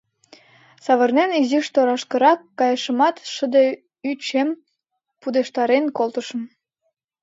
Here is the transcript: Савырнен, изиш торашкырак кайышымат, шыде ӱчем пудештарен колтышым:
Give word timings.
Савырнен, 0.85 1.31
изиш 1.41 1.67
торашкырак 1.73 2.39
кайышымат, 2.59 3.15
шыде 3.33 3.63
ӱчем 4.09 4.49
пудештарен 5.21 5.85
колтышым: 5.97 6.41